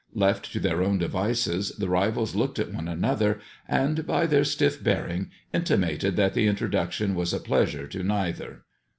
[0.15, 4.83] Left to their own devices, the rivals looked at one another, and by their stiff
[4.83, 8.63] bearing intimated that the introduction was a pleasure to neither.